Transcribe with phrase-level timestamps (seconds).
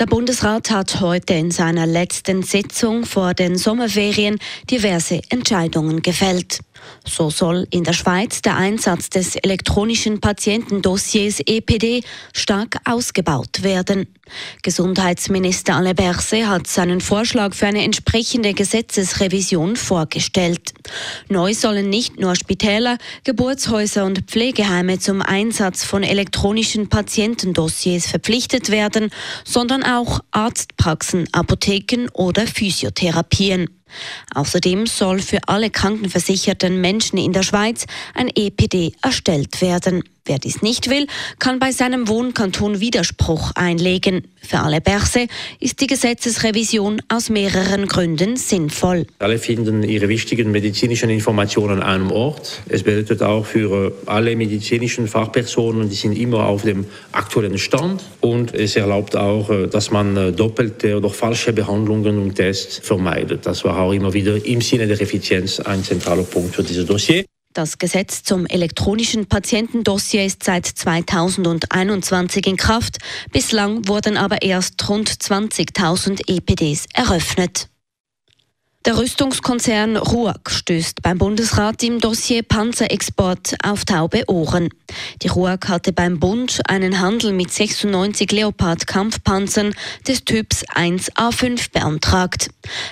[0.00, 4.38] Der Bundesrat hat heute in seiner letzten Sitzung vor den Sommerferien
[4.70, 6.60] diverse Entscheidungen gefällt.
[7.04, 14.06] So soll in der Schweiz der Einsatz des elektronischen Patientendossiers EPD stark ausgebaut werden.
[14.62, 20.72] Gesundheitsminister Alain Berset hat seinen Vorschlag für eine entsprechende Gesetzesrevision vorgestellt.
[21.28, 29.10] Neu sollen nicht nur Spitäler, Geburtshäuser und Pflegeheime zum Einsatz von elektronischen Patientendossiers verpflichtet werden,
[29.44, 33.68] sondern auch Arztpraxen, Apotheken oder Physiotherapien.
[34.34, 40.04] Außerdem soll für alle krankenversicherten Menschen in der Schweiz ein EPD erstellt werden.
[40.30, 41.08] Wer dies nicht will,
[41.40, 44.28] kann bei seinem Wohnkanton Widerspruch einlegen.
[44.40, 45.26] Für alle Berse
[45.58, 49.08] ist die Gesetzesrevision aus mehreren Gründen sinnvoll.
[49.18, 52.62] Alle finden ihre wichtigen medizinischen Informationen an einem Ort.
[52.68, 58.04] Es bedeutet auch für alle medizinischen Fachpersonen, die sind immer auf dem aktuellen Stand.
[58.20, 63.46] Und es erlaubt auch, dass man doppelte oder falsche Behandlungen und Tests vermeidet.
[63.46, 67.24] Das war auch immer wieder im Sinne der Effizienz ein zentraler Punkt für dieses Dossier.
[67.52, 72.98] Das Gesetz zum elektronischen Patientendossier ist seit 2021 in Kraft.
[73.32, 77.68] Bislang wurden aber erst rund 20.000 EPDs eröffnet.
[78.90, 84.68] Der Rüstungskonzern RUAG stößt beim Bundesrat im Dossier Panzerexport auf taube Ohren.
[85.22, 89.76] Die RUAG hatte beim Bund einen Handel mit 96 Leopard-Kampfpanzern
[90.08, 92.50] des Typs 1A5 beantragt.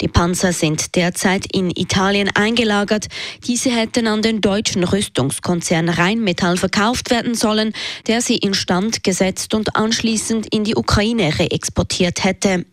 [0.00, 3.08] Die Panzer sind derzeit in Italien eingelagert.
[3.48, 7.72] Diese hätten an den deutschen Rüstungskonzern Rheinmetall verkauft werden sollen,
[8.06, 12.64] der sie instand gesetzt und anschließend in die Ukraine reexportiert hätte.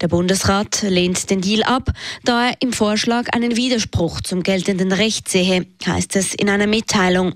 [0.00, 1.90] Der Bundesrat lehnt den Deal ab,
[2.24, 7.34] da er im Vorschlag einen Widerspruch zum geltenden Recht sehe, heißt es in einer Mitteilung.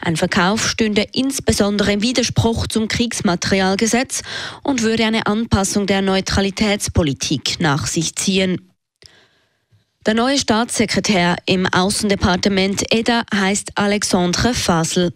[0.00, 4.22] Ein Verkauf stünde insbesondere im Widerspruch zum Kriegsmaterialgesetz
[4.62, 8.75] und würde eine Anpassung der Neutralitätspolitik nach sich ziehen.
[10.06, 15.12] Der neue Staatssekretär im Außendepartement EDA heißt Alexandre Fasel.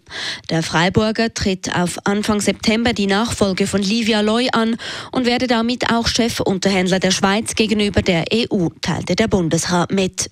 [0.50, 4.76] Der Freiburger tritt auf Anfang September die Nachfolge von Livia Loy an
[5.12, 10.28] und werde damit auch Chefunterhändler der Schweiz gegenüber der EU, teilte der Bundesrat mit.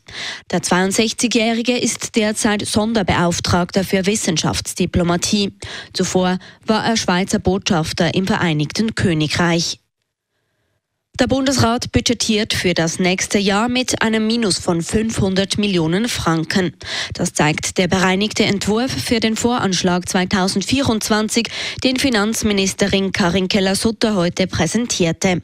[0.50, 5.52] Der 62-Jährige ist derzeit Sonderbeauftragter für Wissenschaftsdiplomatie.
[5.92, 9.78] Zuvor war er Schweizer Botschafter im Vereinigten Königreich.
[11.18, 16.72] Der Bundesrat budgetiert für das nächste Jahr mit einem Minus von 500 Millionen Franken.
[17.12, 21.48] Das zeigt der bereinigte Entwurf für den Voranschlag 2024,
[21.82, 25.42] den Finanzministerin Karin Keller-Sutter heute präsentierte.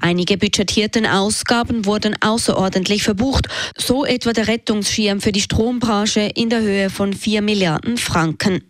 [0.00, 6.60] Einige budgetierten Ausgaben wurden außerordentlich verbucht, so etwa der Rettungsschirm für die Strombranche in der
[6.60, 8.64] Höhe von 4 Milliarden Franken.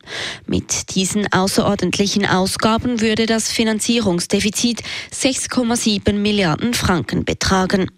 [0.46, 4.82] Mit diesen außerordentlichen Ausgaben würde das Finanzierungsdefizit
[5.12, 7.88] 6,7 Milliarden Franken betragen.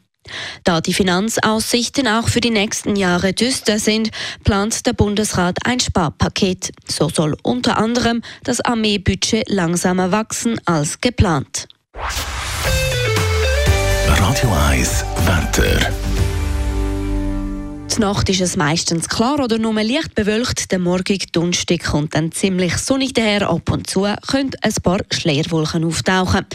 [0.62, 4.10] Da die Finanzaussichten auch für die nächsten Jahre düster sind,
[4.42, 6.70] plant der Bundesrat ein Sparpaket.
[6.86, 11.68] So soll unter anderem das Armeebudget langsamer wachsen als geplant.
[14.16, 15.90] Radio 1 Wetter.
[17.94, 20.72] Die Nacht ist es meistens klar oder nur leicht bewölkt.
[20.72, 23.48] Der morgige Donnerstag kommt dann ziemlich sonnig daher.
[23.48, 26.46] Ab und zu können ein paar Schleierwolken auftauchen.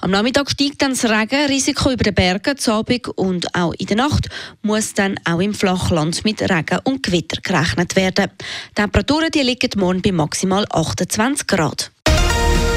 [0.00, 2.56] Am Nachmittag steigt dann das Regenrisiko über den Bergen.
[2.56, 4.28] Zu Abend und auch in der Nacht
[4.62, 8.30] muss dann auch im Flachland mit Regen und Gewitter gerechnet werden.
[8.70, 11.90] Die Temperaturen die liegen morgen bei maximal 28 Grad.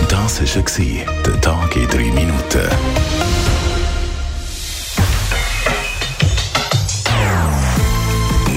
[0.09, 2.69] Das war der Tag in drei Minuten.